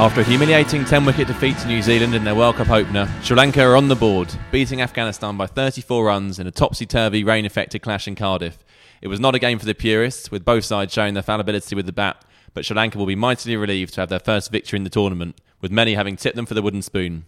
[0.00, 3.36] After a humiliating 10 wicket defeat to New Zealand in their World Cup opener, Sri
[3.36, 7.44] Lanka are on the board, beating Afghanistan by 34 runs in a topsy turvy rain
[7.44, 8.64] affected clash in Cardiff.
[9.02, 11.84] It was not a game for the purists, with both sides showing their fallibility with
[11.84, 14.84] the bat, but Sri Lanka will be mightily relieved to have their first victory in
[14.84, 17.26] the tournament, with many having tipped them for the wooden spoon.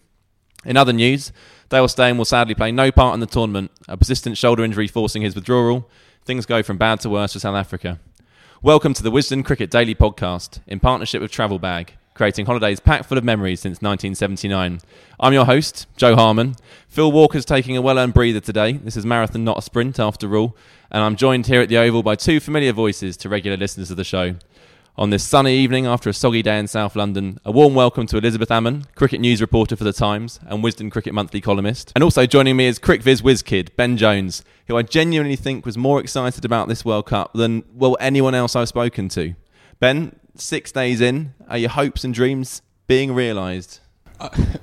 [0.65, 1.31] In other news,
[1.69, 5.21] Dale Steyn will sadly play no part in the tournament, a persistent shoulder injury forcing
[5.21, 5.87] his withdrawal.
[6.25, 7.99] Things go from bad to worse for South Africa.
[8.63, 13.05] Welcome to the Wisden Cricket Daily Podcast, in partnership with Travel Bag, creating holidays packed
[13.05, 14.79] full of memories since 1979.
[15.19, 16.55] I'm your host, Joe Harman.
[16.87, 18.73] Phil Walker's taking a well earned breather today.
[18.73, 20.55] This is marathon, not a sprint, after all.
[20.91, 23.97] And I'm joined here at the Oval by two familiar voices to regular listeners of
[23.97, 24.35] the show.
[24.95, 28.17] On this sunny evening after a soggy day in South London, a warm welcome to
[28.17, 31.91] Elizabeth Ammon, cricket news reporter for The Times and Wisden Cricket Monthly columnist.
[31.95, 35.79] And also joining me is CricViz whiz kid, Ben Jones, who I genuinely think was
[35.79, 39.33] more excited about this World Cup than, well, anyone else I've spoken to.
[39.79, 43.79] Ben, six days in, are your hopes and dreams being realised?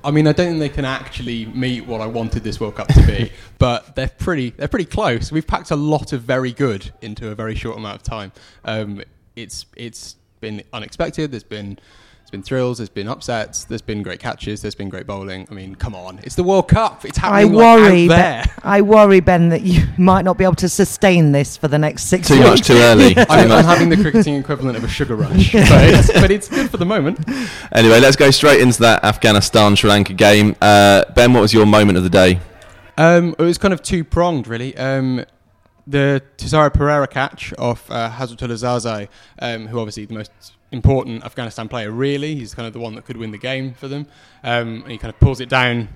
[0.02, 2.88] I mean, I don't think they can actually meet what I wanted this World Cup
[2.88, 5.30] to be, but they're pretty they're pretty close.
[5.30, 8.32] We've packed a lot of very good into a very short amount of time.
[8.64, 9.02] Um,
[9.36, 11.30] it's it's been unexpected.
[11.30, 11.78] There's been
[12.30, 12.78] there's been thrills.
[12.78, 13.64] There's been upsets.
[13.64, 14.62] There's been great catches.
[14.62, 15.48] There's been great bowling.
[15.50, 17.04] I mean, come on, it's the World Cup.
[17.04, 18.44] It's I happening worry, like, out there.
[18.44, 21.78] Ben, I worry, Ben, that you might not be able to sustain this for the
[21.78, 22.46] next six Too weeks.
[22.46, 23.14] much too early.
[23.16, 26.48] Too I'm, I'm having the cricketing equivalent of a sugar rush, but, it's, but it's
[26.48, 27.18] good for the moment.
[27.72, 30.54] Anyway, let's go straight into that Afghanistan Sri Lanka game.
[30.60, 32.38] Uh, ben, what was your moment of the day?
[32.96, 34.76] Um, it was kind of two pronged, really.
[34.76, 35.24] Um,
[35.84, 39.08] the Thisara Perera catch off uh, Hazratullah Zazai,
[39.40, 40.30] um, who obviously the most
[40.72, 42.34] important Afghanistan player, really.
[42.34, 44.06] He's kind of the one that could win the game for them.
[44.44, 45.88] Um, and he kind of pulls it down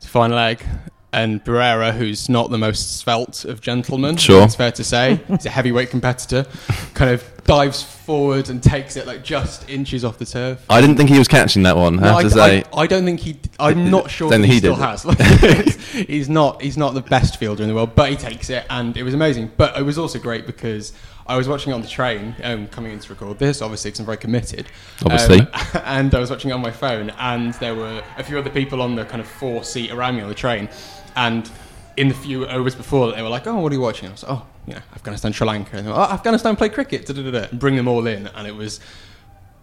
[0.00, 0.62] to fine leg.
[1.10, 4.44] And Perera, who's not the most svelte of gentlemen, Sure.
[4.44, 6.44] it's fair to say, he's a heavyweight competitor,
[6.92, 10.62] kind of dives forward and takes it like just inches off the turf.
[10.68, 12.64] I didn't think he was catching that one, I No, have I, to say.
[12.74, 13.40] I, I don't think he.
[13.58, 15.06] I'm not sure Then he, he still did has.
[15.06, 15.18] Like,
[16.06, 16.60] he's not.
[16.60, 19.14] He's not the best fielder in the world, but he takes it, and it was
[19.14, 19.50] amazing.
[19.56, 20.92] But it was also great because
[21.28, 24.00] I was watching it on the train, um, coming in to record this, obviously, because
[24.00, 24.66] I'm very committed.
[25.04, 25.40] Obviously.
[25.40, 25.48] Um,
[25.84, 28.80] and I was watching it on my phone, and there were a few other people
[28.80, 30.70] on the kind of four seat around me on the train,
[31.16, 31.50] and
[31.98, 34.22] in the few overs before they were like, "Oh, what are you watching?" I was
[34.22, 37.12] like, "Oh, you know, Afghanistan, Sri Lanka." And they were, oh, Afghanistan play cricket, da,
[37.12, 38.80] da, da, da, and bring them all in, and it was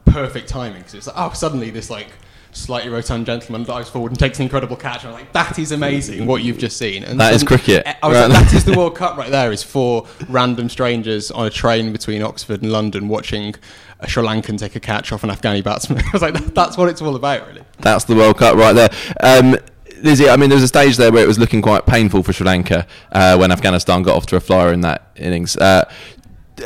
[0.05, 2.09] perfect timing because it's like, oh, suddenly this like
[2.55, 5.03] slightly rotund gentleman dives forward and takes an incredible catch.
[5.03, 7.03] And I'm like, that is amazing what you've just seen.
[7.03, 7.85] And That is some- cricket.
[8.01, 8.29] I was Right.
[8.29, 9.51] like, that is the World Cup right there.
[9.51, 13.55] Is four random strangers on a train between Oxford and London watching
[13.99, 15.99] a Sri Lankan take a catch off an Afghani batsman.
[16.05, 17.61] I was like, that, that's what it's all about, really.
[17.79, 18.89] That's the World Cup right there.
[19.21, 19.57] Um,
[20.01, 22.33] Lizzie, I mean, there was a stage there where it was looking quite painful for
[22.33, 25.55] Sri Lanka uh, when Afghanistan got off to a flyer in that innings.
[25.57, 25.89] Uh,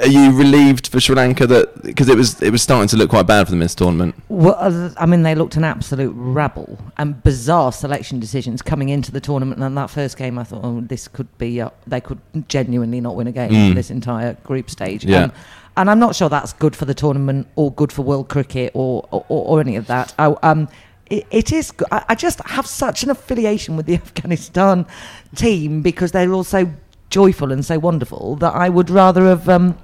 [0.01, 3.09] are you relieved for Sri Lanka that because it was it was starting to look
[3.09, 4.15] quite bad for them in this tournament?
[4.29, 9.19] Well, I mean, they looked an absolute rabble and bizarre selection decisions coming into the
[9.19, 9.61] tournament.
[9.63, 13.15] And that first game, I thought, oh, this could be, uh, they could genuinely not
[13.15, 13.69] win a game Mm.
[13.69, 15.03] for this entire group stage.
[15.05, 15.23] Yeah.
[15.23, 15.31] Um,
[15.77, 19.07] and I'm not sure that's good for the tournament or good for world cricket or,
[19.11, 20.13] or, or any of that.
[20.19, 20.67] I, um,
[21.09, 21.73] it, it is.
[21.91, 24.85] I, I just have such an affiliation with the Afghanistan
[25.35, 26.69] team because they're all so
[27.09, 29.47] joyful and so wonderful that I would rather have.
[29.49, 29.77] Um,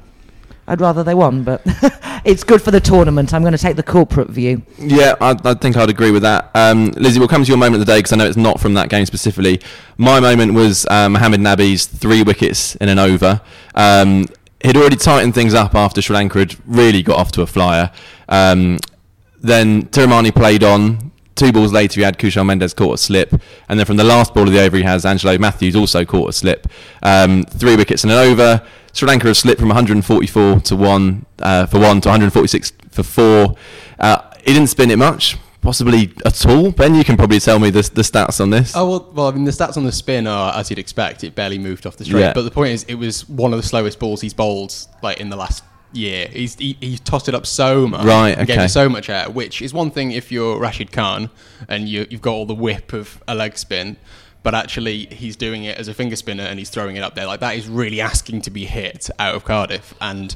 [0.67, 1.61] I'd rather they won, but
[2.25, 3.35] it's good for the tournament.
[3.35, 4.63] I'm going to take the corporate view.
[4.79, 6.49] Yeah, I, I think I'd agree with that.
[6.55, 8.59] Um, Lizzie, we'll come to your moment of the day because I know it's not
[8.59, 9.61] from that game specifically.
[9.97, 13.41] My moment was uh, Mohamed Nabi's three wickets in an over.
[13.75, 14.25] Um,
[14.63, 17.91] he'd already tightened things up after Sri Lanka had really got off to a flyer.
[18.27, 18.79] Um,
[19.39, 21.11] then Thirimanne played on.
[21.35, 23.33] Two balls later, he had Kusal Mendis caught a slip,
[23.67, 26.29] and then from the last ball of the over, he has Angelo Mathews also caught
[26.29, 26.67] a slip.
[27.03, 28.65] Um, three wickets in an over.
[28.93, 33.55] Sri Lanka have slipped from 144 to one uh, for one to 146 for four.
[33.99, 36.71] Uh, he didn't spin it much, possibly at all.
[36.71, 38.73] Ben, you can probably tell me the, the stats on this.
[38.73, 41.25] Oh well, well, I mean the stats on the spin are as you'd expect.
[41.25, 42.21] It barely moved off the straight.
[42.21, 42.33] Yeah.
[42.33, 44.73] But the point is, it was one of the slowest balls he's bowled
[45.03, 46.27] like in the last year.
[46.27, 49.29] He's he, he tossed it up so much, Right, and Gave it so much air,
[49.29, 51.29] which is one thing if you're Rashid Khan
[51.67, 53.97] and you, you've got all the whip of a leg spin.
[54.43, 57.25] But actually, he's doing it as a finger spinner and he's throwing it up there.
[57.25, 60.35] Like that is really asking to be hit out of Cardiff, and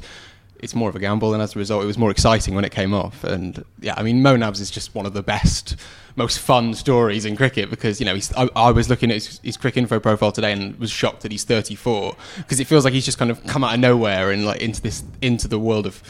[0.58, 1.32] it's more of a gamble.
[1.32, 3.22] And as a result, it was more exciting when it came off.
[3.22, 5.76] And yeah, I mean, Mo Nabs is just one of the best,
[6.16, 8.32] most fun stories in cricket because you know he's.
[8.34, 11.44] I, I was looking at his, his Cricinfo profile today and was shocked that he's
[11.44, 14.60] 34 because it feels like he's just kind of come out of nowhere and like
[14.60, 16.02] into this into the world of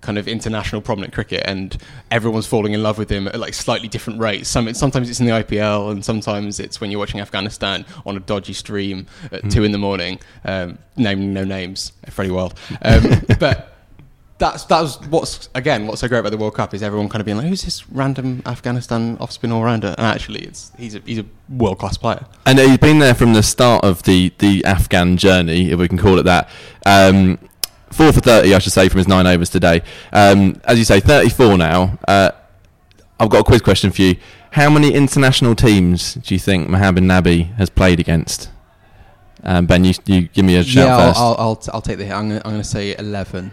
[0.00, 1.76] kind of international prominent cricket and
[2.10, 4.48] everyone's falling in love with him at like slightly different rates.
[4.48, 8.20] Some, sometimes it's in the IPL and sometimes it's when you're watching Afghanistan on a
[8.20, 12.54] dodgy stream at two in the morning, um, naming no names, Freddie Wilde.
[12.82, 13.02] Um,
[13.40, 13.75] but
[14.38, 17.20] that's that was what's again what's so great about the World Cup is everyone kind
[17.20, 19.94] of being like, who's this random Afghanistan off spin all rounder?
[19.96, 22.26] And actually, it's he's a he's a world class player.
[22.44, 25.98] And he's been there from the start of the, the Afghan journey, if we can
[25.98, 26.50] call it that.
[26.84, 27.38] Um,
[27.90, 29.82] four for 30, I should say, from his nine overs today.
[30.12, 31.98] Um, as you say, 34 now.
[32.06, 32.32] Uh,
[33.18, 34.16] I've got a quiz question for you.
[34.50, 38.50] How many international teams do you think Mohamed Nabi has played against?
[39.42, 41.20] Um, Ben, you, you give me a shout yeah, first.
[41.20, 42.12] I'll, I'll, I'll, t- I'll take the hit.
[42.12, 43.52] I'm going to say 11.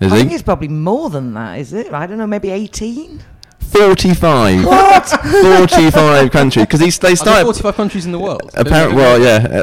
[0.00, 0.20] Is I he?
[0.22, 1.92] think it's probably more than that, is it?
[1.92, 3.20] I don't know, maybe 18?
[3.60, 4.64] 45.
[4.66, 5.06] What?
[5.08, 6.66] 45 countries.
[6.66, 7.44] Because they Are there started.
[7.44, 8.50] 45 countries in the world?
[8.54, 9.62] Apparently, well, yeah.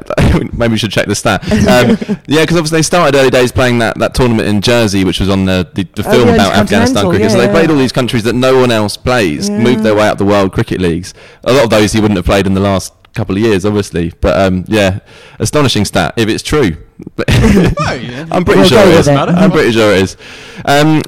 [0.53, 1.43] Maybe we should check the stat.
[1.51, 1.97] Um,
[2.27, 5.27] yeah, because obviously they started early days playing that, that tournament in Jersey, which was
[5.29, 7.31] on the, the, the Oh, film yeah, about Afghanistan Intercontinental, cricket.
[7.31, 10.07] so yeah, they played all these countries that no one else plays, moved their way
[10.07, 11.13] up the world cricket leagues.
[11.43, 14.13] A lot of those he wouldn't have played in the last couple of years, obviously.
[14.21, 14.99] But um, yeah,
[15.39, 16.77] astonishing stat if it's true.
[17.27, 18.25] yeah.
[18.31, 19.17] I'm pretty We'll sure go it it.
[19.17, 20.17] I'm pretty sure it is.
[20.65, 21.03] Um,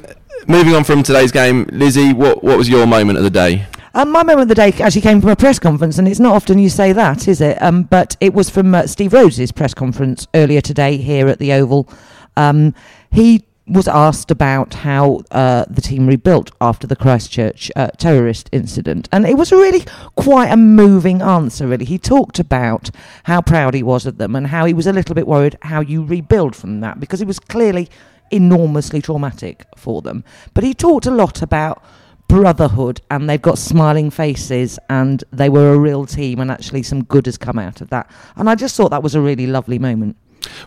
[0.46, 3.66] moving on from today's game, Lizzie, what what was your moment of the day?
[3.92, 6.34] Um, my moment of the day actually came from a press conference, and it's not
[6.34, 7.60] often you say that, is it?
[7.60, 11.52] Um, but it was from uh, Steve Rhodes's press conference earlier today here at the
[11.52, 11.88] Oval.
[12.36, 12.74] Um,
[13.10, 19.08] he was asked about how uh, the team rebuilt after the Christchurch uh, terrorist incident,
[19.12, 19.84] and it was really
[20.16, 21.68] quite a moving answer.
[21.68, 22.90] Really, he talked about
[23.24, 25.80] how proud he was of them and how he was a little bit worried how
[25.80, 27.88] you rebuild from that because it was clearly
[28.30, 30.24] enormously traumatic for them.
[30.52, 31.82] But he talked a lot about
[32.28, 37.02] brotherhood and they've got smiling faces and they were a real team and actually some
[37.04, 39.80] good has come out of that and i just thought that was a really lovely
[39.80, 40.16] moment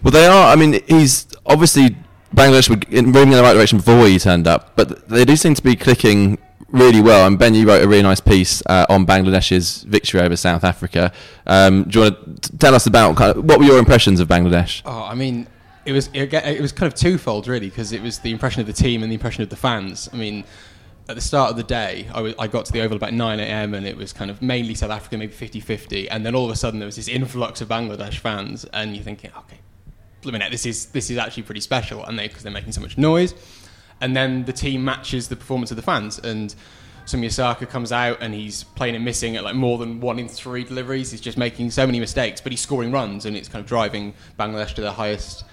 [0.01, 0.51] Well, they are.
[0.51, 1.95] I mean, he's obviously
[2.35, 5.35] Bangladesh were in- moving in the right direction before he turned up, but they do
[5.35, 6.37] seem to be clicking
[6.69, 7.27] really well.
[7.27, 11.11] And Ben, you wrote a really nice piece uh, on Bangladesh's victory over South Africa.
[11.45, 14.27] Um, do you want to tell us about kind of, what were your impressions of
[14.27, 14.81] Bangladesh?
[14.85, 15.47] Oh, I mean,
[15.85, 18.73] it was it, was kind of twofold really because it was the impression of the
[18.73, 20.09] team and the impression of the fans.
[20.11, 20.43] I mean,
[21.07, 23.73] at the start of the day, I got to the Oval about 9 a.m.
[23.73, 26.55] and it was kind of mainly South Africa, maybe 50-50, and then all of a
[26.55, 29.59] sudden there was this influx of Bangladesh fans, and you're thinking, okay,
[30.23, 33.33] this is this is actually pretty special, and they because they're making so much noise,
[34.01, 36.55] and then the team matches the performance of the fans and.
[37.05, 40.29] Soumya Sarkar comes out and he's playing and missing at like more than one in
[40.29, 41.11] three deliveries.
[41.11, 44.13] He's just making so many mistakes, but he's scoring runs and it's kind of driving
[44.39, 45.43] Bangladesh to their highest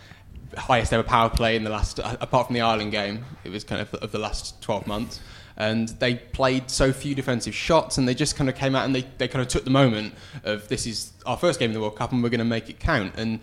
[0.57, 3.81] highest ever power play in the last, apart from the Ireland game, it was kind
[3.81, 5.21] of of the last 12 months.
[5.57, 8.95] And they played so few defensive shots, and they just kind of came out and
[8.95, 11.81] they, they kind of took the moment of this is our first game in the
[11.81, 13.15] World Cup, and we're going to make it count.
[13.17, 13.41] And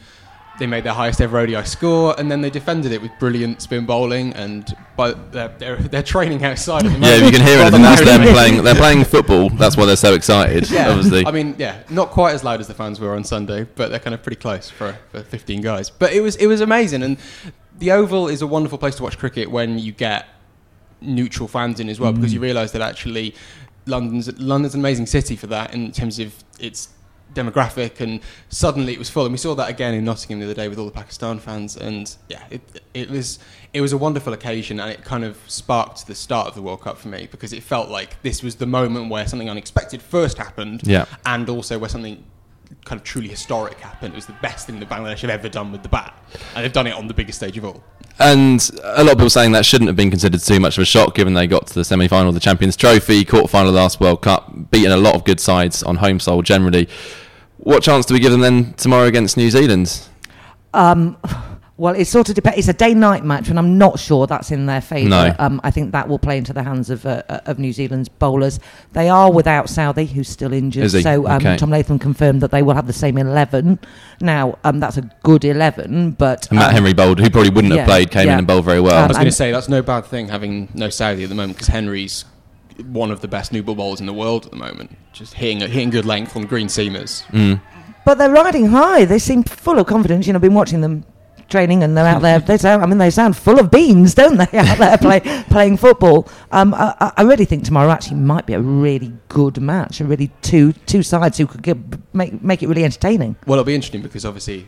[0.59, 3.85] they made their highest ever ODI score, and then they defended it with brilliant spin
[3.85, 4.33] bowling.
[4.33, 7.15] And by they're, they're, they're training outside at the Yeah, moment.
[7.15, 7.71] if you can hear it.
[7.71, 8.63] that's the them playing.
[8.63, 9.49] They're playing football.
[9.49, 10.69] That's why they're so excited.
[10.69, 11.25] yeah, obviously.
[11.25, 13.99] I mean, yeah, not quite as loud as the fans were on Sunday, but they're
[13.99, 15.89] kind of pretty close for, for 15 guys.
[15.89, 17.17] But it was it was amazing, and
[17.77, 20.27] the Oval is a wonderful place to watch cricket when you get
[21.01, 22.35] neutral fans in as well, because mm.
[22.35, 23.35] you realise that actually
[23.85, 26.89] London's London's an amazing city for that in terms of its
[27.33, 28.19] demographic, and
[28.49, 29.25] suddenly it was full.
[29.25, 31.75] And we saw that again in Nottingham the other day with all the Pakistan fans,
[31.77, 32.61] and yeah, it,
[32.93, 33.39] it was
[33.73, 36.81] it was a wonderful occasion, and it kind of sparked the start of the World
[36.81, 40.37] Cup for me because it felt like this was the moment where something unexpected first
[40.37, 41.05] happened, Yeah.
[41.25, 42.23] and also where something
[42.83, 44.13] kind of truly historic happened.
[44.13, 46.13] It was the best thing that Bangladesh have ever done with the bat,
[46.55, 47.83] and they've done it on the biggest stage of all.
[48.19, 50.85] And a lot of people saying that shouldn't have been considered too much of a
[50.85, 53.75] shock given they got to the semi final of the Champions Trophy, quarter final of
[53.75, 56.89] the last World Cup, beating a lot of good sides on home soil generally.
[57.57, 60.01] What chance do we give them then tomorrow against New Zealand?
[60.73, 61.17] Um,
[61.77, 62.57] well, it sort of depends.
[62.57, 65.09] It's a day-night match, and I'm not sure that's in their favour.
[65.09, 65.35] No.
[65.37, 68.09] Um, I think that will play into the hands of uh, uh, of New Zealand's
[68.09, 68.59] bowlers.
[68.93, 70.85] They are without Southee, who's still injured.
[70.85, 71.03] Is he?
[71.03, 71.55] So um, Okay.
[71.55, 73.77] Tom Latham confirmed that they will have the same eleven.
[74.19, 77.71] Now, um, that's a good eleven, but And Matt um, Henry bowled, who probably wouldn't
[77.71, 78.33] yeah, have played, came yeah.
[78.33, 79.03] in and bowled very well.
[79.03, 81.57] I was going to say that's no bad thing having no Southee at the moment
[81.57, 82.25] because Henry's
[82.87, 84.97] one of the best new ball bowlers in the world at the moment.
[85.13, 87.23] Just hitting hitting good length on green seamers.
[87.27, 87.61] Mm.
[88.03, 89.05] But they're riding high.
[89.05, 90.25] They seem full of confidence.
[90.25, 91.05] You know, I've been watching them
[91.49, 92.39] training, and they're out there.
[92.39, 92.83] They sound.
[92.83, 94.57] I mean, they sound full of beans, don't they?
[94.57, 96.27] Out there play, playing football.
[96.51, 99.99] Um, I, I- I really think tomorrow actually might be a really good match.
[100.01, 101.77] A really two two sides who could give,
[102.13, 103.35] make make it really entertaining.
[103.45, 104.65] Well, it'll be interesting because obviously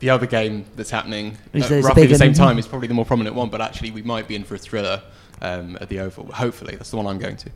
[0.00, 3.04] the other game that's happening Is at roughly the same time is probably the more
[3.04, 3.48] prominent one.
[3.50, 5.02] But actually, we might be in for a thriller
[5.42, 6.26] um, at the Oval.
[6.32, 7.50] Hopefully, that's the one I'm going to.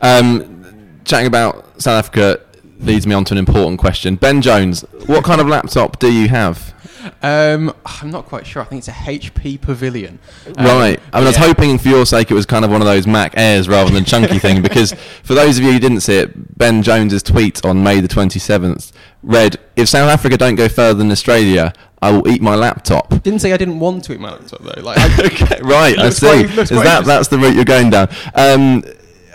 [0.00, 2.40] Um, chatting about South Africa
[2.80, 4.16] leads me on to an important question.
[4.16, 6.74] Ben Jones, what kind of laptop do you have?
[7.22, 8.62] Um, I'm not quite sure.
[8.62, 10.18] I think it's a HP Pavilion.
[10.56, 11.00] Um, Right.
[11.12, 13.06] I mean, I was hoping for your sake it was kind of one of those
[13.06, 14.92] Mac Airs rather than chunky thing because
[15.22, 18.92] for those of you who didn't see it, Ben Jones's tweet on May the 27th
[19.22, 23.40] read, "If South Africa don't go further than Australia, I will eat my laptop." Didn't
[23.40, 24.80] say I didn't want to eat my laptop though.
[24.82, 25.98] Like, I, okay, right.
[26.06, 26.26] I see.
[26.44, 28.08] quite- Is that that's the route you're going down?
[28.34, 28.82] Um,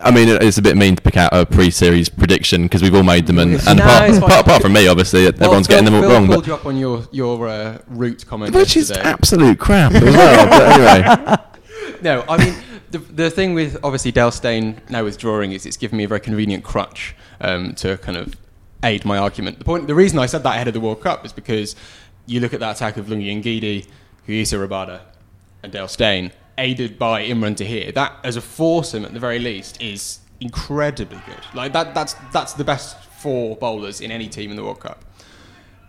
[0.01, 3.03] I mean, it's a bit mean to pick out a pre-series prediction because we've all
[3.03, 5.95] made them, and, and No, apart, apart, apart from me, obviously, everyone's Phil, getting them
[5.95, 6.27] all Phil wrong.
[6.27, 9.09] pulled But you up on your your uh, route comment which is yesterday.
[9.09, 10.47] absolute crap as well.
[10.47, 11.37] but anyway,
[12.03, 12.55] No, I mean
[12.91, 16.19] the the thing with obviously Dale Steyn now withdrawing is it's given me a very
[16.21, 18.35] convenient crutch um, to kind of
[18.83, 19.57] aid my argument.
[19.57, 21.75] The point, the reason I said that ahead of the World Cup is because
[22.27, 23.87] you look at that attack of Lungi Ngidi,
[24.27, 25.01] Kagiso Rabada,
[25.63, 27.91] and Dale Steyn, aided by Imran Tahir.
[27.91, 31.43] That as a foursome at the very least is incredibly good.
[31.53, 35.03] Like that that's that's the best four bowlers in any team in the World Cup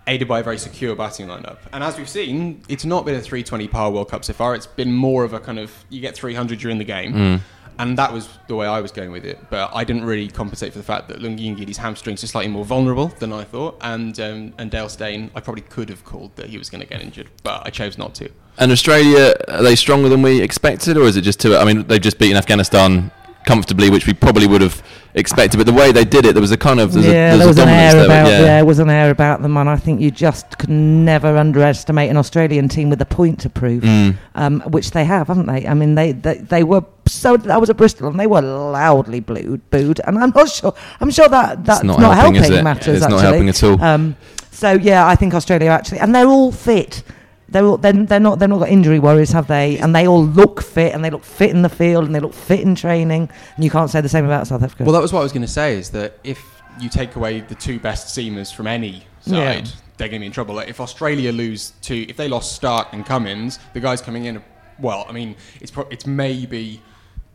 [0.08, 1.58] aided by a very secure batting lineup.
[1.72, 4.54] And as we've seen, it's not been a 320 par World Cup so far.
[4.54, 7.12] It's been more of a kind of you get 300 during the game.
[7.12, 7.40] Mm.
[7.78, 9.38] And that was the way I was going with it.
[9.50, 12.64] But I didn't really compensate for the fact that Lungi Ngidi's hamstrings are slightly more
[12.64, 13.76] vulnerable than I thought.
[13.80, 16.86] And um, and Dale Steyn, I probably could have called that he was going to
[16.88, 18.28] get injured, but I chose not to.
[18.58, 21.56] and Australia are they stronger than we expected, or is it just too?
[21.56, 23.12] I mean, they've just beaten Afghanistan
[23.46, 24.82] comfortably, which we probably would have
[25.14, 25.56] expected.
[25.56, 27.38] But the way they did it, there was a kind of there's a, yeah, there's
[27.38, 28.04] there a was an air there.
[28.04, 28.40] about yeah.
[28.40, 32.16] there was an air about them, and I think you just could never underestimate an
[32.18, 34.16] Australian team with a point to prove, Mm.
[34.34, 35.66] um, which they have, haven't they?
[35.66, 36.82] I mean, they, they they were
[37.12, 37.36] so.
[37.36, 40.74] that was at Bristol, and they were loudly booed, booed, and I'm not sure.
[41.00, 42.62] I'm sure that that's not not, helping, is helping, it?
[42.62, 43.02] matters.
[43.02, 43.82] It's not helping at all.
[43.82, 44.16] Um,
[44.50, 47.02] so yeah, I think Australia actually, and they're all fit.
[47.50, 49.78] They're, all, they're, they're not they're not got injury worries, have they?
[49.78, 52.34] And they all look fit, and they look fit in the field, and they look
[52.34, 53.30] fit in training.
[53.56, 54.84] And you can't say the same about South Africa.
[54.84, 56.42] Well, that was what I was going to say is that if
[56.80, 59.72] you take away the two best seamers from any side, Yeah.
[59.96, 60.54] they're going to be in trouble.
[60.54, 64.42] Like if Australia lose to, if they lost Starc and Cummins, the guys coming in,
[64.78, 66.82] well, I mean, it's pro- it's maybe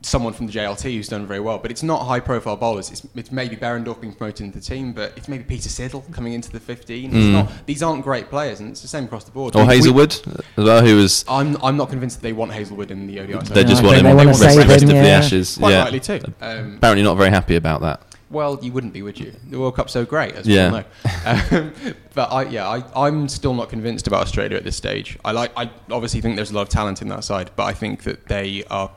[0.05, 2.91] someone from the JLT who's done very well, but it's not high-profile bowlers.
[2.91, 6.33] It's, it's maybe Behrendorff being promoted into the team, but it's maybe Peter Siddle coming
[6.33, 7.05] into the 15.
[7.05, 7.31] It's Mm.
[7.31, 9.55] not, these aren't great players, and it's the same across the board.
[9.55, 10.12] Or We- we- Hazlewood
[10.57, 13.39] as well, who was I'm, I'm not convinced that they want Hazlewood in the ODI.
[13.53, 15.10] they just I want think him they wanna rest, save rest him, of the.
[15.10, 15.57] Ashes.
[15.57, 15.83] Quite yeah.
[15.83, 16.19] likely too.
[16.41, 18.01] Um, Apparently not very happy about that.
[18.29, 19.31] Well, you wouldn't be, would you?
[19.51, 20.72] The World Cup's so great, as Yeah.
[20.72, 21.60] we all know.
[21.60, 21.74] Um,
[22.15, 25.19] but I, yeah, I, I'm still not convinced about Australia at this stage.
[25.24, 27.74] I like, I obviously think there's a lot of talent in that side, but I
[27.74, 28.89] think that they are,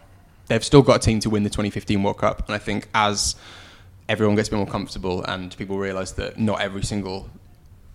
[0.49, 3.37] they've still got a team to win the 2015 World Cup, and I think as
[4.09, 7.29] everyone gets a bit more comfortable and people realise that not every single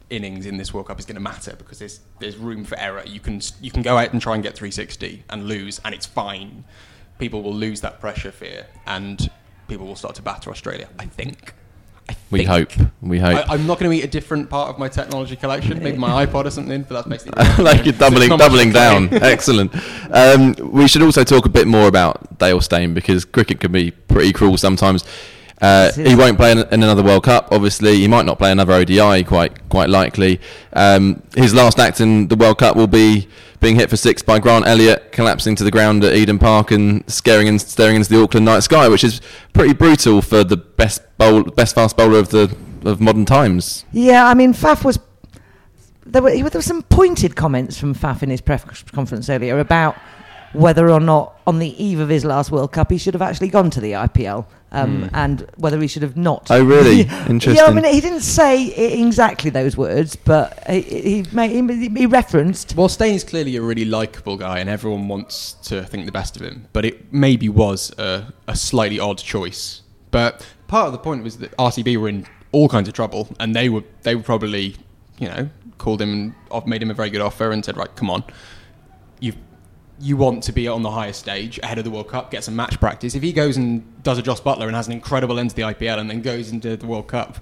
[0.09, 3.03] innings in this World Cup is going to matter because there's there's room for error.
[3.05, 6.05] You can you can go out and try and get 360 and lose, and it's
[6.05, 6.65] fine.
[7.17, 9.29] People will lose that pressure fear, and
[9.67, 10.89] people will start to batter Australia.
[10.99, 11.53] I think.
[12.31, 12.71] I We think.
[12.71, 12.87] hope.
[13.01, 13.49] We hope.
[13.49, 16.25] I, I'm not going to eat a different part of my technology collection, maybe my
[16.25, 19.09] iPod or something, but that's basically like you're doubling, It's not much doubling down.
[19.13, 19.71] Excellent.
[20.11, 23.91] Um, we should also talk a bit more about Dale Steyn because cricket can be
[23.91, 25.03] pretty cruel sometimes.
[25.61, 27.49] Uh, he won't play in, in another World Cup.
[27.51, 29.23] Obviously, he might not play another ODI.
[29.23, 30.39] Quite, quite likely.
[30.73, 33.27] Um, his last act in the World Cup will be
[33.61, 37.09] being hit for six by Grant Elliott, collapsing to the ground at Eden Park and
[37.09, 39.21] scaring and staring into the Auckland night sky, which is
[39.53, 42.53] pretty brutal for the best bowl, best fast bowler of the
[42.83, 43.85] of modern times.
[43.93, 44.99] Yeah, I mean, Faf was.
[46.05, 49.95] There were, there were some pointed comments from Faf in his press conference earlier about
[50.53, 53.47] whether or not, on the eve of his last World Cup, he should have actually
[53.47, 54.45] gone to the IPL.
[54.73, 56.49] Um, and whether he should have not.
[56.49, 57.01] Oh, really?
[57.01, 57.55] Interesting.
[57.55, 58.67] Yeah, I mean, he didn't say
[59.01, 62.75] exactly those words, but he, he, made, he, he referenced.
[62.77, 66.43] Well, Steyn's clearly a really likable guy, and everyone wants to think the best of
[66.43, 66.67] him.
[66.71, 69.81] But it maybe was a, a slightly odd choice.
[70.11, 73.53] But part of the point was that RCB were in all kinds of trouble, and
[73.53, 74.77] they were they were probably,
[75.19, 78.09] you know, called him and made him a very good offer and said, right, come
[78.09, 78.23] on,
[79.19, 79.33] you
[80.01, 82.55] you want to be on the highest stage ahead of the World Cup, get some
[82.55, 83.13] match practice.
[83.15, 85.61] If he goes and does a Jos Buttler and has an incredible end to the
[85.61, 87.37] IPL and then goes into the World Cup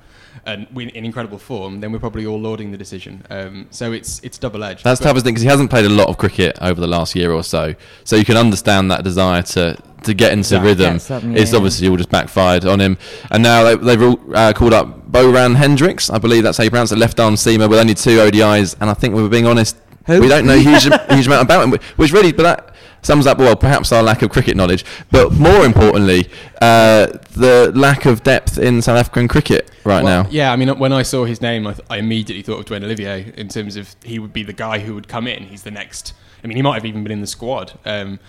[0.45, 3.25] and win in incredible form, then we're probably all lauding the decision.
[3.29, 4.83] Um, so it's it's double edged.
[4.83, 5.31] That's tough, isn't it?
[5.31, 7.75] Because he hasn't played a lot of cricket over the last year or so.
[8.03, 10.67] So you can understand that desire to, to get into Exactly.
[10.69, 10.97] rhythm.
[11.33, 12.97] Get It's obviously all just backfired on him.
[13.31, 16.09] And now they, they've all, uh, called up Beuran Hendricks.
[16.09, 18.75] I believe that's how you pronounce it, left arm seamer with only two ODIs.
[18.81, 19.77] And I think we were being honest,
[20.07, 20.21] Who?
[20.21, 23.37] we don't know a huge, huge amount about him, which really, but that sums up,
[23.37, 24.83] well, perhaps our lack of cricket knowledge.
[25.11, 26.29] But more importantly,
[26.61, 30.29] uh, the lack of depth in South African cricket right Well, now.
[30.29, 32.83] Yeah, I mean, when I saw his name, I, th- I immediately thought of Duanne
[32.83, 35.43] Olivier in terms of he would be the guy who would come in.
[35.43, 36.13] He's the next.
[36.43, 37.77] I mean, he might have even been in the squad.
[37.85, 38.19] Um,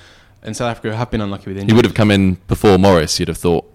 [0.43, 1.71] and South Africa have been unlucky with injuries.
[1.73, 3.67] He would have come in before Morris, you'd have thought.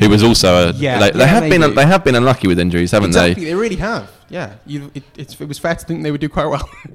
[0.00, 2.58] Who was also a Yeah, they, they yeah, have been they have been unlucky with
[2.58, 4.10] injuries, haven't Exactly, they really have.
[4.28, 6.68] Yeah, you, it, it's, it was fair to think they would do quite well.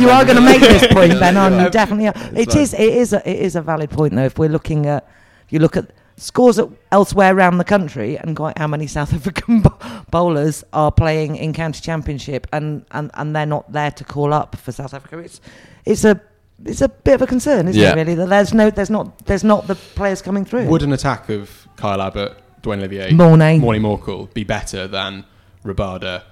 [0.00, 1.70] You are going to make this point, Ben, aren't you?
[1.70, 2.08] Definitely.
[2.08, 2.14] Are.
[2.38, 2.74] It is.
[2.74, 3.12] It is.
[3.12, 4.24] A, it is a valid point, though.
[4.24, 5.08] If we're looking at,
[5.48, 9.64] you look at scores at elsewhere around the country, and quite how many South African
[10.10, 14.56] bowlers are playing in county championship, and, and, and they're not there to call up
[14.56, 15.18] for South Africa.
[15.18, 15.40] It's
[15.84, 16.20] it's a
[16.64, 17.92] it's a bit of a concern, isn't Yeah.
[17.92, 17.96] it?
[17.96, 20.66] Really, that there's no there's not there's not the players coming through.
[20.68, 23.58] would an attack of Kyle Abbott, Duanne Olivier, Mornay.
[23.58, 25.24] Morley Morkel be better than
[25.66, 26.22] Rabada,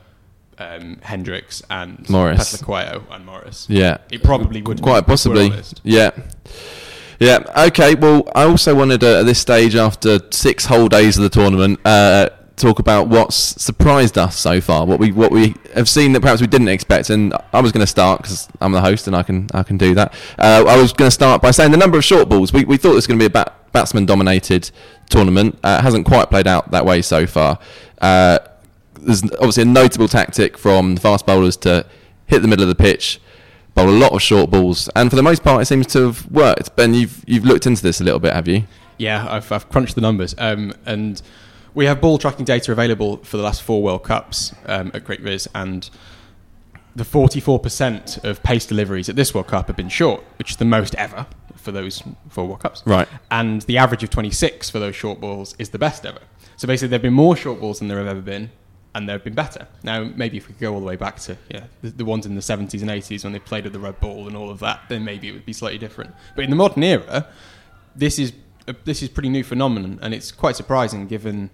[0.58, 2.62] um, Hendricks, and Morris.
[3.10, 3.66] And Morris?
[3.68, 5.52] Yeah, It probably would quite we're possibly.
[5.82, 6.10] Yeah,
[7.18, 7.44] yeah.
[7.66, 7.94] Okay.
[7.94, 11.80] Well, I also wanted uh, at this stage, after six whole days of the tournament,
[11.84, 14.86] uh, talk about what's surprised us so far.
[14.86, 17.10] What we what we have seen that perhaps we didn't expect.
[17.10, 19.76] And I was going to start because I'm the host and I can I can
[19.76, 20.14] do that.
[20.38, 22.52] Uh, I was going to start by saying the number of short balls.
[22.52, 24.70] We we thought this was going to be a bat, batsman dominated
[25.10, 25.58] tournament.
[25.62, 27.58] Uh, it hasn't quite played out that way so far.
[28.00, 28.38] Uh,
[29.04, 31.86] there's obviously a notable tactic from the fast bowlers to
[32.26, 33.20] hit the middle of the pitch,
[33.74, 36.30] bowl a lot of short balls, and for the most part, it seems to have
[36.30, 36.74] worked.
[36.76, 38.64] Ben, you've you've looked into this a little bit, have you?
[38.98, 41.20] Yeah, I've, I've crunched the numbers, um, and
[41.74, 45.48] we have ball tracking data available for the last four World Cups um, at CricViz,
[45.54, 45.90] and
[46.96, 50.64] the 44% of pace deliveries at this World Cup have been short, which is the
[50.64, 52.82] most ever for those four World Cups.
[52.86, 53.08] Right.
[53.30, 56.20] And the average of 26 for those short balls is the best ever.
[56.56, 58.50] So basically, there have been more short balls than there have ever been,
[58.94, 59.66] and they've been better.
[59.82, 62.26] Now, maybe if we could go all the way back to yeah, the, the ones
[62.26, 64.60] in the 70s and 80s when they played with the red ball and all of
[64.60, 66.14] that, then maybe it would be slightly different.
[66.36, 67.26] But in the modern era,
[67.96, 68.32] this is
[68.68, 71.50] a, this is pretty new phenomenon, and it's quite surprising given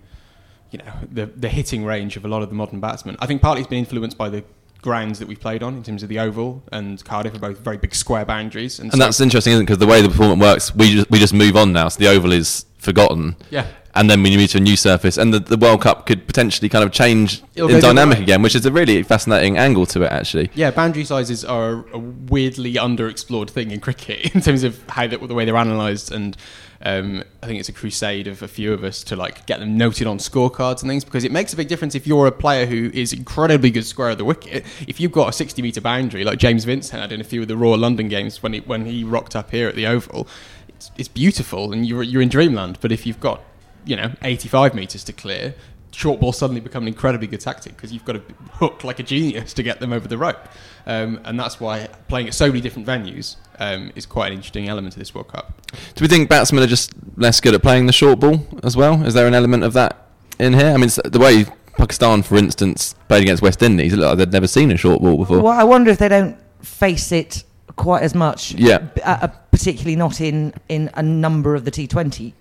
[0.71, 3.17] you know the the hitting range of a lot of the modern batsmen.
[3.19, 4.45] I think partly it's been influenced by the
[4.83, 7.77] grounds that we've played on in terms of the Oval and Cardiff are both very
[7.77, 9.67] big square boundaries, and, And so- that's interesting, isn't it?
[9.67, 11.89] Because the way the performance works, we just, we just move on now.
[11.89, 13.37] So the oval is forgotten.
[13.51, 13.67] Yeah.
[13.95, 16.69] And then we move to a new surface, and the, the World Cup could potentially
[16.69, 19.59] kind of change It'll in go the other dynamic again, which is a really fascinating
[19.59, 20.51] angle to it, actually.
[20.55, 25.19] Yeah, boundary sizes are a weirdly underexplored thing in cricket in terms of how the,
[25.19, 26.37] the way they're analysed, and
[26.83, 29.77] um, I think it's a crusade of a few of us to like get them
[29.77, 32.65] noted on scorecards and things because it makes a big difference if you're a player
[32.65, 34.65] who is incredibly good square of the wicket.
[34.89, 37.49] If you've got a 60 metre boundary like James Vincent had in a few of
[37.49, 40.27] the Royal London games when he when he rocked up here at the Oval,
[40.69, 42.79] it's, it's beautiful and you're you're in dreamland.
[42.81, 43.43] But if you've got
[43.85, 45.55] you know 85 metres to clear,
[45.93, 49.03] short ball suddenly become an incredibly good tactic because you've got to hook like a
[49.03, 50.49] genius to get them over the rope.
[50.87, 54.69] Um, and that's why playing at so many different venues um, is quite an interesting
[54.69, 55.61] element of this World Cup.
[55.95, 59.05] Do we think batsmen are just less good at playing the short ball as well?
[59.05, 60.71] Is there an element of that in here?
[60.71, 61.45] I mean, it's the way
[61.77, 65.19] Pakistan, for instance, played against West Indies, it like they'd never seen a short ball
[65.19, 65.41] before.
[65.41, 67.45] Well, I wonder if they don't face it
[67.77, 68.53] quite as much.
[68.53, 68.89] Yeah.
[69.05, 72.33] uh, uh, particularly not in in a number of the T20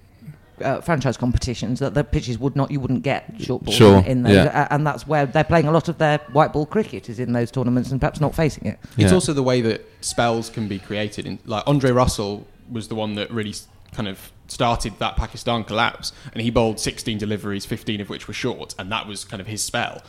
[0.61, 4.05] uh, franchise competitions that the pitches would not you wouldn't get short balls Sure, in,
[4.05, 4.63] in those, yeah.
[4.63, 7.33] uh, and that's where they're playing a lot of their white ball cricket is in
[7.33, 8.79] those tournaments and perhaps not facing it.
[8.97, 11.25] It's also the way that spells can be created.
[11.25, 13.53] In, like Andre Russell was the one that really
[13.93, 18.33] kind of started that Pakistan collapse, and he bowled 16 deliveries, 15 of which were
[18.33, 20.01] short, and that was kind of his spell.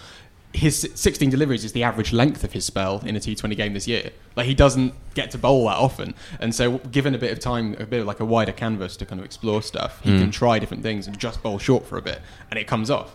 [0.53, 3.87] His 16 deliveries is the average length of his spell in a T20 game this
[3.87, 4.11] year.
[4.37, 7.77] Like he doesn't get to bowl that often, and so given a bit of time,
[7.79, 10.19] a bit of like a wider canvas to kind of explore stuff, he Mm.
[10.21, 13.15] can try different things and just bowl short for a bit, and it comes off.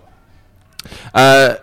[1.14, 1.56] Uh,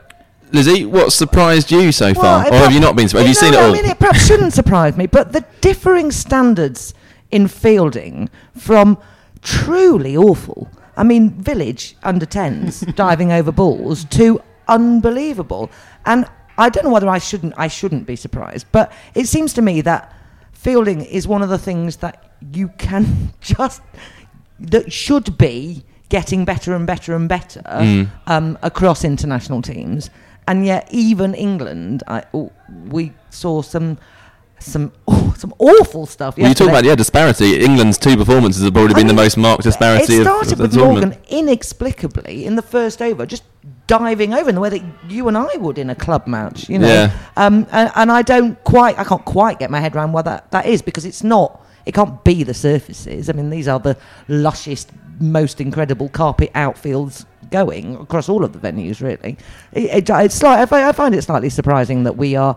[0.53, 3.09] Lizzie, what surprised you so far, or have you not been?
[3.09, 3.29] surprised?
[3.29, 3.71] Have you no, seen it all?
[3.71, 6.93] I mean, it perhaps shouldn't surprise me, but the differing standards
[7.31, 8.99] in fielding from
[9.41, 10.69] truly awful.
[10.97, 15.71] I mean, village under 10s diving over balls to unbelievable.
[16.07, 16.27] And
[16.59, 19.81] I don't know whether I shouldn't I shouldn't be surprised, but it seems to me
[19.83, 20.13] that
[20.53, 23.83] fielding is one of the things that you can just
[24.61, 28.11] that should be getting better and better and better Mm.
[28.27, 30.11] um, across international teams,
[30.47, 32.53] and yet even England, I, oh,
[32.91, 33.97] we saw some
[34.59, 36.37] some oh, some awful stuff.
[36.37, 37.65] Well, you talk about yeah disparity.
[37.65, 40.65] England's two performances have probably I been the most marked disparity It started of the
[40.65, 40.77] with.
[40.77, 43.45] Morgan inexplicably in the first over, just
[43.99, 46.69] diving over in the way that you and I would in a club match.
[46.69, 47.13] You know, Yeah.
[47.37, 50.51] um, and, and I don't quite, I can't quite get my head around what that,
[50.51, 51.61] that is because it's not.
[51.85, 53.29] It can't be the surfaces.
[53.29, 53.97] I mean, these are the
[54.29, 54.89] lushest,
[55.21, 59.03] most incredible carpet outfields going across all of the venues.
[59.03, 59.37] Really,
[59.73, 62.57] it, it, it's fi- I find it slightly surprising that we are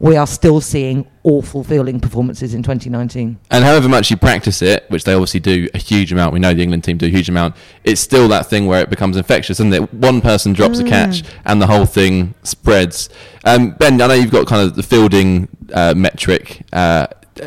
[0.00, 3.38] we are still seeing awful fielding performances in 2019.
[3.50, 6.54] And however much you practice it, which they obviously do a huge amount, we know
[6.54, 9.58] the England team do a huge amount, it's still that thing where it becomes infectious,
[9.58, 9.92] isn't it?
[9.92, 13.08] One person drops a catch and the whole thing spreads.
[13.44, 16.62] Um, ben, I know you've got kind of the fielding uh, metric.
[16.72, 17.46] Uh, Yeah,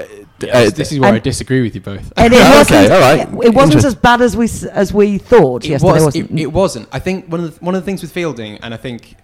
[0.57, 2.11] uh, this, this is where I disagree with you both.
[2.17, 3.45] And it Okay, wasn't, all right.
[3.45, 5.93] it wasn't as bad as we as we thought it yesterday.
[5.93, 6.87] was, wasn't it, it wasn't.
[6.91, 9.17] I think one of the, one of the things with fielding, and I think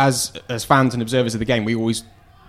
[0.00, 2.02] as as fans and observers of the game, we always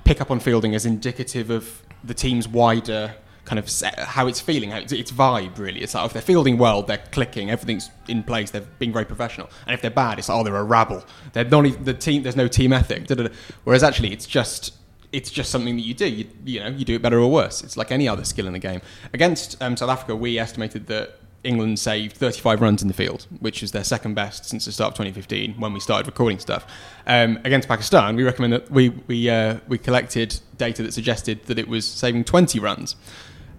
[0.06, 4.40] pick up on fielding as indicative of the team's wider kind of se- how it's
[4.40, 5.82] feeling, how it's, it's vibe really.
[5.82, 9.50] It's like if they're fielding well, they're clicking, everything's in place, they're being very professional.
[9.66, 11.04] And if they're bad, it's like oh they're a rabble.
[11.34, 12.24] They're not even, the team.
[12.24, 13.08] There's no team ethic.
[13.08, 13.34] da, da, da.
[13.66, 14.74] Whereas actually, it's just
[15.12, 16.08] it's just something that you do.
[16.08, 17.64] You, you know, you do it better or worse.
[17.64, 18.82] It's like any other skill in the game.
[19.14, 23.63] Against um, South Africa, we estimated that England saved 35 runs in the field, which
[23.63, 26.65] is their second best since the start of 2015 when we started recording stuff.
[27.08, 31.58] Um, against Pakistan, we recommend that we we uh, we collected data that suggested that
[31.58, 32.95] it was saving 20 runs,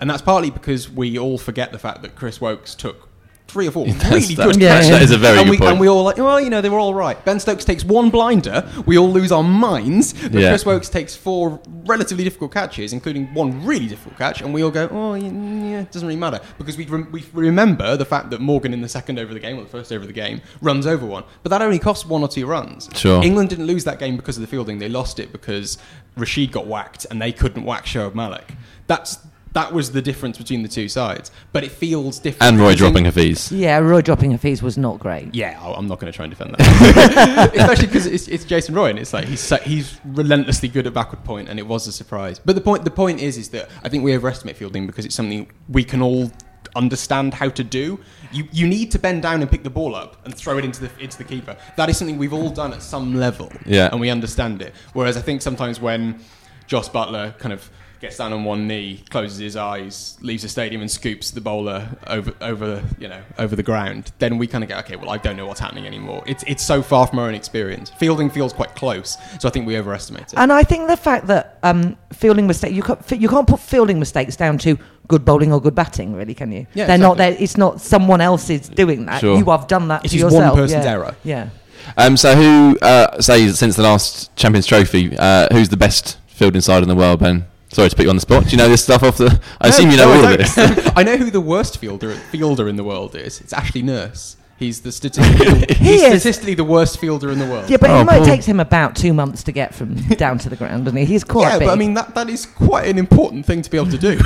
[0.00, 3.08] and that's partly because we all forget the fact that Chris Woakes took.
[3.52, 4.88] Three or four That's- really that- good Yeah, catches.
[4.90, 5.70] that is a very and good we, point.
[5.72, 7.22] And we all like, well, you know, they were all right.
[7.26, 8.66] Ben Stokes takes one blinder.
[8.86, 10.14] We all lose our minds.
[10.14, 10.48] But Yeah.
[10.48, 14.70] Chris Woakes takes four relatively difficult catches, including one really difficult catch, and we all
[14.70, 16.40] go, oh, yeah, yeah it doesn't really matter.
[16.56, 19.40] Because we, rem- we remember the fact that Morgan in the second over of the
[19.40, 21.24] game, or the first over of the game, runs over one.
[21.42, 22.88] But that only costs one or two runs.
[22.94, 23.22] Sure.
[23.22, 24.78] England didn't lose that game because of the fielding.
[24.78, 25.76] They lost it because
[26.16, 28.52] Rashid got whacked and they couldn't whack Shoaib Malik.
[28.86, 29.18] That's
[29.52, 31.30] that was the difference between the two sides.
[31.52, 32.52] But it feels different.
[32.52, 33.50] and Roy dropping Eng- Hafeez.
[33.56, 35.34] Yeah, Roy dropping Hafeez was not great.
[35.34, 38.74] yeah, I- I'm not going to try and defend that, especially because it's, it's Jason
[38.74, 41.86] Roy, and it's like he's so, he's relentlessly good at backward point, and it was
[41.86, 42.38] a surprise.
[42.38, 45.14] But the point the point is is that I think we overestimate fielding because it's
[45.14, 46.30] something we can all
[46.74, 48.00] understand how to do.
[48.32, 50.80] You you need to bend down and pick the ball up and throw it into
[50.86, 51.56] the into the keeper.
[51.76, 53.90] That is something we've all done at some level, Yeah.
[53.92, 54.72] and we understand it.
[54.94, 56.20] Whereas I think sometimes when
[56.66, 57.68] Jos Buttler kind of
[58.02, 61.88] gets down on one knee, closes his eyes, leaves the stadium, and scoops the bowler
[62.08, 65.16] over over you know over the ground, then we kind of go, okay, well, I
[65.16, 66.22] don't know what's happening anymore.
[66.26, 67.90] It's it's so far from our own experience.
[67.90, 70.34] Fielding feels quite close, so I think we overestimate it.
[70.36, 73.98] And I think the fact that um, fielding mistake you can't you can't put fielding
[73.98, 74.76] mistakes down to
[75.08, 76.66] good bowling or good batting, really, can you?
[76.74, 77.34] Yeah, They're not exactly.
[77.34, 77.42] there.
[77.44, 79.20] It's not someone else is doing that.
[79.20, 79.38] Sure.
[79.38, 80.56] You have done that It to is one yourself.
[80.56, 80.90] person's yeah.
[80.90, 81.16] error.
[81.24, 81.50] Yeah.
[81.96, 86.60] Um, so who, uh, say, since the last Champions Trophy, uh, who's the best fielding
[86.60, 87.46] side in the world, Ben?
[87.72, 88.44] Sorry to put you on the spot.
[88.44, 89.40] Do you know this stuff off the?
[89.58, 90.52] I assume you know No, all of this.
[90.96, 93.40] I know who the worst fielder fielder in the world is.
[93.40, 94.36] It's Ashley Nurse.
[94.62, 97.68] He's the statistically, He he's statistically the worst fielder in the world.
[97.68, 98.26] Yeah, but Oh, it might Paul.
[98.26, 99.94] takes him about two months to get from
[100.24, 101.04] down to the ground, doesn't he?
[101.04, 101.66] He's quite yeah, big.
[101.66, 104.20] but I mean that, that is quite an important thing to be able to do.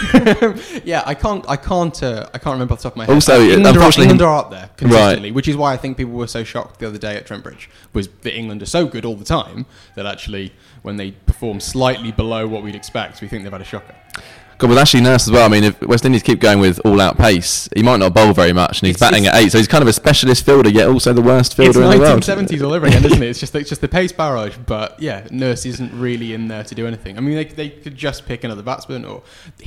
[0.85, 3.15] yeah, I can't, I can't, uh, I can't remember off the top of my head.
[3.15, 6.13] Also, Uh, England, are, England are up there consistently, which is why I think people
[6.13, 9.07] were so shocked the other day at Trent Bridge was that England are so good
[9.07, 13.43] all the time that actually when they perform slightly below what we'd expect, we think
[13.45, 13.95] they've had a shocker.
[14.59, 15.45] God, with Ashley Nurse as well.
[15.45, 18.55] I mean, if West Indies keep going with all-out pace, he might not bowl very
[18.55, 20.71] much, and he's It's- batting it's- at eight, so he's kind of a specialist fielder,
[20.71, 22.23] yet also the worst fielder in the world.
[22.23, 23.29] 1970s all over again, isn't it?
[23.29, 26.75] It's just it's just the pace barrage, but yeah, Nurse isn't really in there to
[26.75, 27.19] do anything.
[27.19, 29.23] I mean, they, they could just pick another batsman, or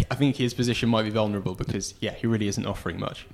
[0.10, 3.28] I think his position might be vulnerable because yeah, he really isn't offering much.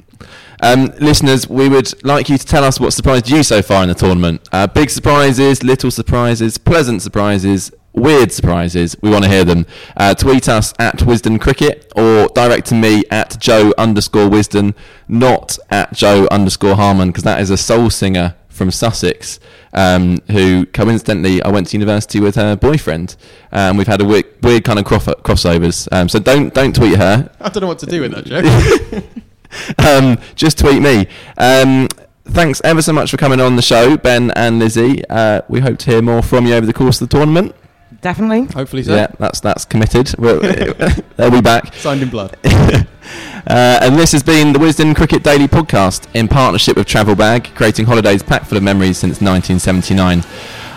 [0.61, 3.89] Um, listeners, we would like you to tell us what surprised you so far in
[3.89, 4.41] the tournament.
[4.51, 8.95] Uh, big surprises, little surprises, pleasant surprises, weird surprises.
[9.01, 9.65] We want to hear them.
[9.95, 14.75] Uh, tweet us at Wisden Cricket or direct to me at Joe underscore Wisden,
[15.07, 19.39] not at Joe underscore Harman, because that is a soul singer from Sussex,
[19.73, 23.15] um, who coincidentally I went to university with her boyfriend,
[23.51, 25.87] and we've had a weird, weird kind of cross- crossovers.
[25.91, 27.29] Um, so don't don't tweet her.
[27.41, 29.03] I don't know what to do with that joke.
[29.85, 31.07] um, just tweet me.
[31.37, 31.87] Um,
[32.25, 35.03] thanks ever so much for coming on the show, Ben and Lizzie.
[35.09, 37.55] Uh, we hope to hear more from you over the course of the tournament.
[38.01, 38.45] Definitely.
[38.53, 38.95] Hopefully so.
[38.95, 40.13] Yeah, that's that's committed.
[40.17, 40.39] We'll,
[41.15, 41.73] they'll be back.
[41.75, 42.37] Signed in blood.
[43.47, 47.51] Uh, and this has been the Wisden Cricket Daily podcast in partnership with Travel Bag,
[47.53, 50.23] creating holidays packed full of memories since 1979.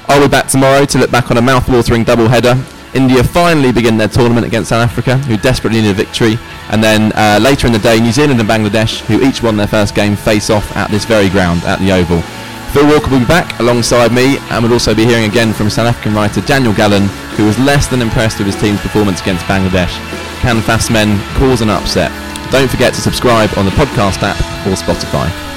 [0.07, 2.63] I'll be back tomorrow to look back on a mouth-watering double-header.
[2.95, 6.37] India finally begin their tournament against South Africa, who desperately need a victory.
[6.71, 9.67] And then uh, later in the day, New Zealand and Bangladesh, who each won their
[9.67, 12.23] first game, face off at this very ground at the Oval.
[12.73, 15.87] Phil Walker will be back alongside me, and we'll also be hearing again from South
[15.87, 19.97] African writer Daniel Gallen, who was less than impressed with his team's performance against Bangladesh.
[20.41, 22.13] Can fast men cause an upset?
[22.53, 25.48] Don't forget to subscribe on the podcast app or Spotify.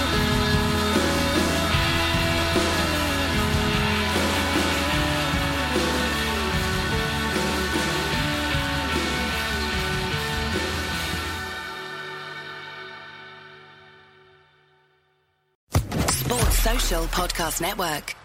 [17.12, 18.20] Podcast Network.